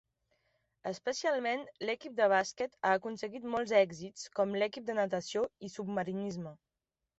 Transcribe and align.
Especialment 0.91 1.65
l'equip 1.89 2.15
de 2.21 2.29
bàsquet 2.33 2.73
ha 2.81 2.95
aconseguit 3.01 3.47
molts 3.57 3.75
èxits, 3.83 4.27
com 4.41 4.59
l'equip 4.63 4.91
de 4.91 4.99
natació 5.03 5.47
i 5.69 5.73
submarinisme. 5.77 6.59